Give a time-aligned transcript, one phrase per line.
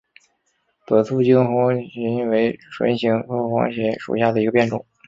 [0.87, 4.83] 短促京黄芩为唇形科黄芩属下的一个变种。